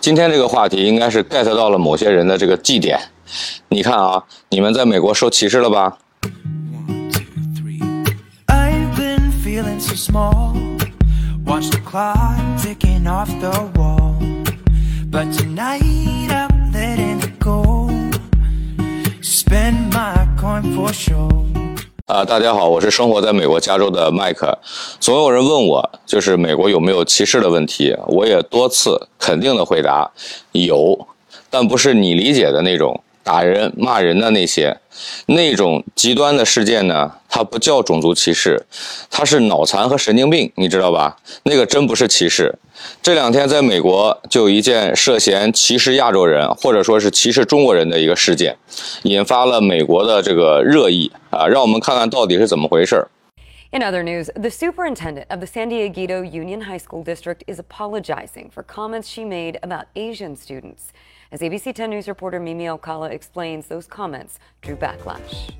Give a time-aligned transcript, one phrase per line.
[0.00, 2.98] 今天这个话题应该是 get 到了某些人的这个祭点。
[3.68, 5.98] 你看啊，你们在美国受歧视了吧
[19.22, 21.59] ？Spend my coin for sure.
[22.10, 24.58] 啊，大家好，我是生活在美国加州的麦克。
[24.98, 30.10] 总有人问我，就是美国有没有歧视的问题，我也多次肯定的回答，
[30.50, 31.06] 有，
[31.48, 34.76] 但不是你理解的那种打人、骂人的那些，
[35.26, 38.64] 那种极端的事件呢，它不叫种族歧视，
[39.10, 41.16] 它是脑残和神经病，你知道吧？
[41.44, 42.58] 那个真不是歧视。
[43.02, 48.56] 这两天在美国就有一件涉嫌歧视亚洲人或者说是歧视中国人的一个事件，
[49.02, 53.08] 引发了美国的这个热议啊，让我们看看到底是怎么回事儿。
[53.72, 58.64] In other news, the superintendent of the San Diego Union High School District is apologizing for
[58.64, 60.88] comments she made about Asian students.
[61.32, 65.52] As ABC 10 News reporter Mimi Alcala explains, those comments drew backlash.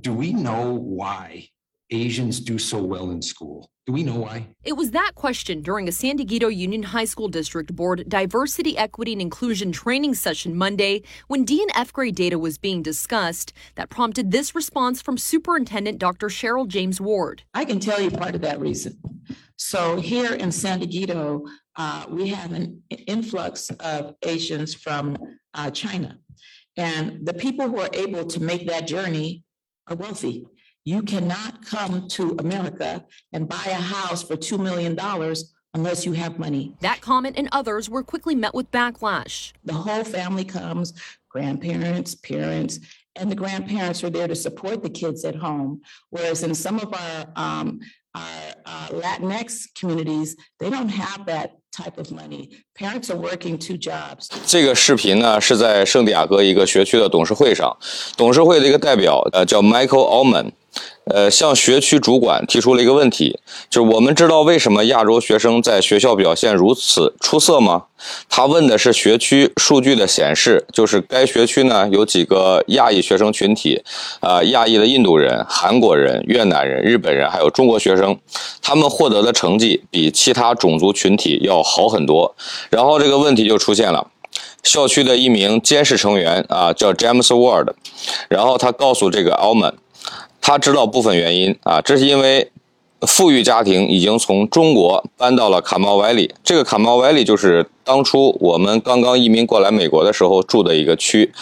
[0.00, 1.48] do we know why
[1.90, 3.68] Asians do so well in school?
[3.84, 4.46] Do we know why?
[4.62, 9.10] It was that question during a San Diego Union High School District Board Diversity, Equity,
[9.12, 13.90] and Inclusion training session Monday when D and F grade data was being discussed that
[13.90, 16.28] prompted this response from Superintendent Dr.
[16.28, 17.42] Cheryl James Ward.
[17.54, 18.96] I can tell you part of that reason.
[19.56, 21.44] So here in San Diego,
[21.76, 25.16] uh, we have an influx of Asians from
[25.54, 26.18] uh, China.
[26.76, 29.44] And the people who are able to make that journey
[29.88, 30.46] are wealthy.
[30.84, 34.98] You cannot come to America and buy a house for $2 million
[35.74, 36.74] unless you have money.
[36.80, 39.52] That comment and others were quickly met with backlash.
[39.64, 40.92] The whole family comes,
[41.30, 42.80] grandparents, parents,
[43.16, 45.82] and the grandparents are there to support the kids at home.
[46.10, 47.80] Whereas in some of our, um,
[48.14, 52.48] our uh, Latinx communities, they don't have that type of money.
[52.78, 54.28] Parents are working two jobs.
[54.46, 57.76] 这个视频呢是在圣地亚哥一个学区的董事会上，
[58.16, 60.50] 董事会的一个代表呃叫 Michael Allman，
[61.06, 63.38] 呃向学区主管提出了一个问题，
[63.70, 67.84] 就是我们知道为什么亚洲学生在学校表现如此出色吗？
[68.28, 73.80] 他问的是学区数据的显示，就是该学区呢有几个亚裔学生群体，
[74.18, 78.18] 啊、亚裔的印度人、韩国人、越南人、日本人还有中国学生，
[78.60, 82.34] 他们获得的成绩比其他种族群体要好很多。
[82.70, 84.08] 然后这个问题就出现了。
[84.62, 87.72] 校区的一名监视成员啊，叫 James Ward，
[88.28, 89.72] 然后他告诉这个 Alman，
[90.40, 92.51] 他知道部分原因啊，这是因为
[93.06, 96.32] 富裕家庭已经从中国搬到了卡茂歪里。
[96.42, 101.32] 这个卡茂歪里就是当初我们刚刚移民过来美国的时候住的一个区。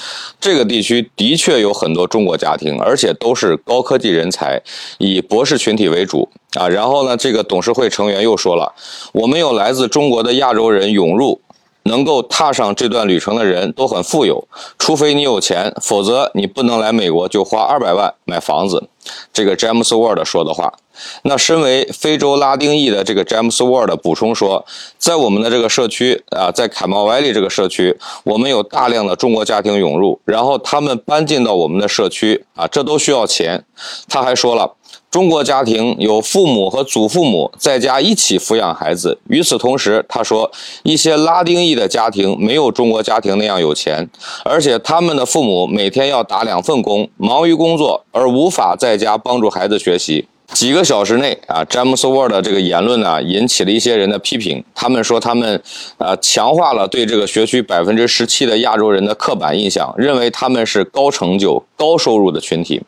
[0.41, 4.61] 这个地区的确有很多中国家庭，而且都是高科技人才，
[4.99, 6.69] 以博士群体为主啊。
[6.69, 8.73] 然后呢，这个董事会成员又说了，
[9.13, 11.41] 我们有来自中国的亚洲人涌入。
[11.85, 14.47] 能够踏上这段旅程的人都很富有，
[14.79, 18.87] 除非你有钱，否则你不能来美国就花二百万买房子。
[19.33, 20.75] 这个詹姆斯·沃尔说的话。
[21.23, 24.65] 那身为非洲拉丁裔的这个詹姆斯·沃尔补充说，
[24.99, 33.65] 在我们的这个社区啊，在凯茂歪利这个社区，我们有大量的中国家庭涌入，然后他们搬进到我们的社区啊，这都需要钱。
[34.09, 34.77] 他还说了。
[35.09, 39.19] 中国家庭有父母和祖父母在家一起抚养孩子。
[39.29, 40.49] 与此同时，他说，
[40.85, 44.09] 一些拉丁裔的家庭没有中国家庭那样有钱，
[44.45, 50.29] 而且他们的父母每天要打两份工，忙于工作，而无法在家帮助孩子学习。
[50.53, 54.63] 几个小时内啊，詹姆斯沃的这个言论呢，引起了一些人的批评。
[54.75, 55.63] 他们说，他们
[55.99, 62.83] 啊强化了对这个学区百分之十七的亚洲人的刻板印象，认为他们是高成就、高收入的群体。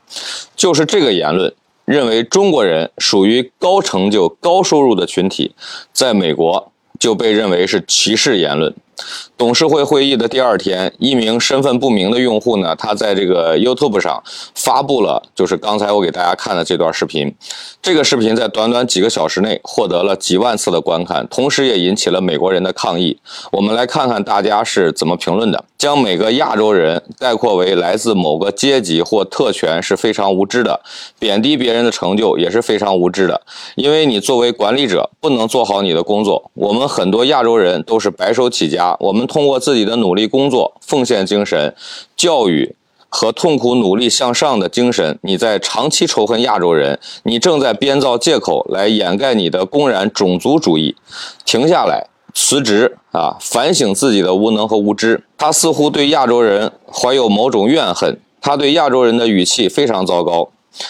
[0.54, 1.52] 就是这个言论。
[1.84, 5.52] 认为中国人属于高成就、高收入的群体，
[5.92, 8.72] 在美国就被认为是歧视言论。
[9.36, 14.22] 董事会会议的第二天，一名身份不明的用户呢，他在这个 YouTube 上
[14.54, 17.34] 发布了，就是刚才我给大家看的这段视频。
[17.80, 23.18] 这个视频在短短几个小时内获得了几万次的观看，同时也引起了美国人的抗议。
[23.50, 30.80] 我们来看看大家是怎么评论的：将每个亚洲人概括为来自某个阶级或特权是非常无知的，
[31.18, 33.42] 贬低别人的成就也是非常无知的。
[33.74, 36.50] 因为你作为管理者不能做好你的工作。
[36.54, 38.91] 我们很多亚洲人都是白手起家。
[39.00, 41.74] 我们通过自己的努力工作、奉献精神、
[42.16, 42.74] 教育
[43.08, 50.96] 和痛苦努力向上的精神，你在长期仇恨亚洲人，你正在编造借口来掩盖你的公然种族主义。
[51.44, 53.36] 停下来，辞职啊！
[53.40, 55.24] 反省自己的无能和无知。
[55.36, 60.48] 他似乎对亚洲人怀有某种怨恨，他对亚洲人的语气非常糟糕。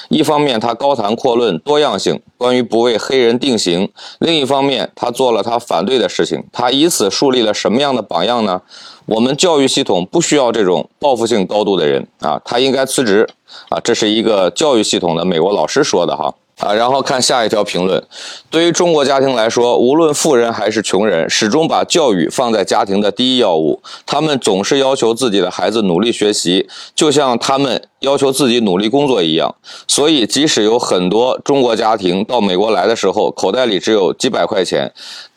[0.08, 3.86] 一方面他高谈阔论多样性，关于不为黑人定型；
[4.20, 8.62] 另一方面他做了他反对的事情，他以此树立了什么样的榜样呢？
[9.06, 13.28] 我们教育系统不需要这种报复性高度的人啊，他应该辞职
[13.68, 13.80] 啊！
[13.82, 16.32] 这是一个教育系统的美国老师说的哈。
[16.58, 18.02] 啊，然后看下一条评论。
[18.50, 23.82] 对于中国家庭来说，无论富人还是穷人，始终把教育放在家庭的第一要务。
[24.06, 29.54] 他们总是要求自己的孩子努力学习，就像他们要求自己努力工作一样。
[29.88, 34.92] 所以，即使有很多中国家庭到美国来的时候，口袋里只有几百块钱，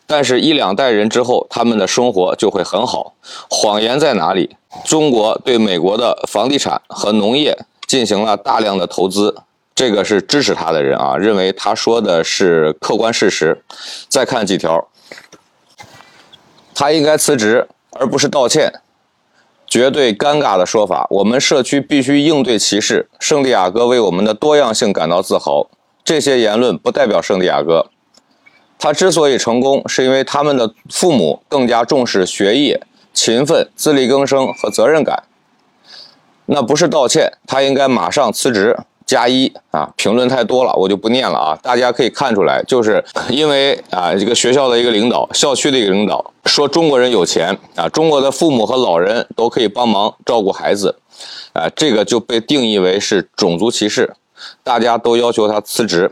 [0.06, 3.14] 但是一两代人之后，他们的生活就会很好。
[3.50, 4.56] 谎言在哪里？
[4.84, 7.58] 中国对美国的房地产和农业
[7.88, 9.36] 进行了大量的投资。
[9.76, 13.62] 这个是支持他的人啊，认为他说的是客观事实。
[14.08, 14.88] 再看几条，
[16.74, 18.72] 他应该辞职，而不是道歉，
[19.68, 21.06] 绝对尴尬的说法。
[21.10, 23.10] 我们社区必须应对歧视。
[23.20, 25.70] 圣地亚哥为我们的多样性感到自豪。
[26.06, 27.90] 这些言论不代表圣地亚哥。
[28.80, 32.82] 他之所以成功，是因为他们的父母更加重视学业、
[33.14, 35.24] 勤奋、自力更生和责任感。
[36.46, 38.78] 那不是道歉，他应该马上辞职。
[39.06, 41.60] 加一啊，评论太多了，我就不念了啊。
[41.62, 50.96] 大家可以看出来，就是 因为啊，这个学校的一个领导，校区的一个领导说中国人有钱啊，中国的父母和老人都可以帮忙照顾孩子，
[51.54, 54.16] 啊，这个就被定义为是种族歧视，
[54.64, 56.12] 大家都要求他辞职。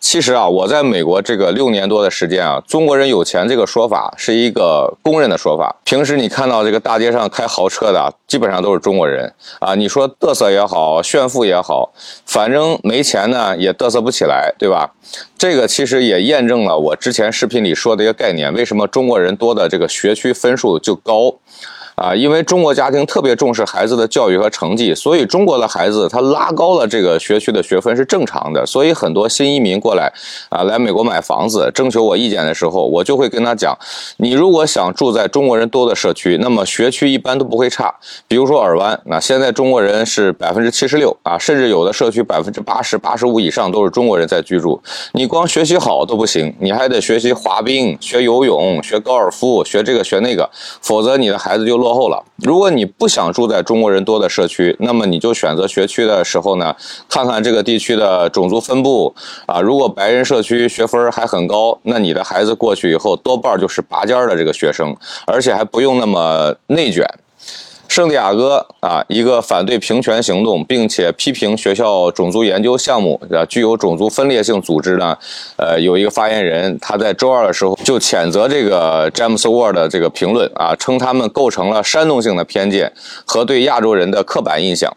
[0.00, 5.76] 其实啊，我在美国这个六年多的时间啊，中国人有钱这个说法是一个公认的说法。
[5.84, 9.74] 平时你看到这个大街上开豪车的，基本上都是中国人啊。
[9.74, 11.92] 你说嘚瑟也好，炫富也好，
[12.24, 14.90] 反正没钱呢也嘚瑟不起来，对吧？
[15.36, 21.34] 这个其实也验证了我之前视频里说的一个概念：为什么中国人多的这个学区分数就高？
[21.98, 28.64] 啊，因为中国家庭特别重视孩子的教育和成绩，所以中国的孩子他拉高了这个学区的学分是正常的。
[28.64, 30.12] 所以很多新移民过来
[30.48, 33.76] 啊，来美国买房子，征求我意见的时候，我就会跟他讲：
[34.18, 37.92] 你如果想住在中国人多的社区，那么学区一般都不会差。
[38.28, 44.80] 比如说尔湾，那现在中国人是百分之七十六啊，甚至有的社区百分之八十八十五以上都是中国人在居住。
[45.14, 50.48] 你光学习好都不行，你还得学习滑冰、学游泳、学高尔夫、学这个学那个，
[50.80, 51.87] 否则你的孩子就落。
[51.88, 52.22] 落后了。
[52.36, 56.76] 如果你不想住在中国人多的社区，那么你就选择学区的时候呢，
[57.08, 59.14] 看看这个地区的种族分布
[59.46, 59.58] 啊。
[59.60, 64.94] 如果白人社区学分还很高，那你的孩子过去以后多半就是拔尖的这个学生，
[65.26, 67.06] 而且还不用那么内卷。
[67.88, 75.16] 圣地亚哥啊，一个反对平权行动，并且批评学校种族研究项目啊具有种族分裂性组织呢。
[75.56, 82.92] 呃，有一个发言人，他在周二的时候就谴责这个詹姆斯沃的这个评论啊，称他们构成了煽动性的偏见
[83.24, 84.94] 和对亚洲人的刻板印象。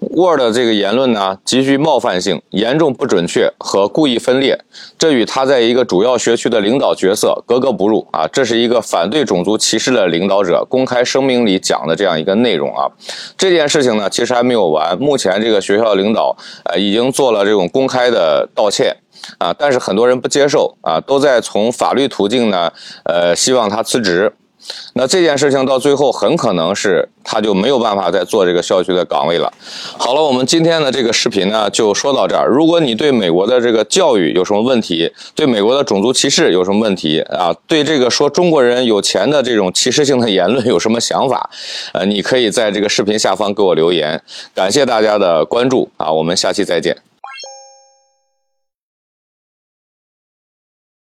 [0.00, 4.58] Word 这个言论呢，极具冒犯性，严重不准确和故意分裂，
[4.98, 8.26] 这与他在一个主要学区的领导角色格格不入啊！
[8.28, 12.88] 这是一个反对种族歧视的领导者公开声明里讲的这样一个内容啊。
[13.36, 18.96] 这件事情呢，其实还没有完，目前这个学校领导呃已经做了这种公开的道歉
[19.38, 22.72] 啊，但是很多人不接受啊，都在从法律途径呢，
[23.04, 24.32] 呃，希望他辞职。
[24.94, 29.52] 那这件事情到最后很可能是他就没有办法再做这个校区的岗位了。
[29.98, 32.46] 好了，我们今天的这个视频呢就说到这儿。
[32.48, 41.50] 如果你对美国的这个教育有什么问题，对美国的种族歧视有什么问题啊，对这个说中国人有钱的这种歧视性的言论有什么想法，
[41.92, 44.20] 呃，你可以在这个视频下方给我留言。
[44.54, 46.96] 感谢大家的关注啊，我们下期再见。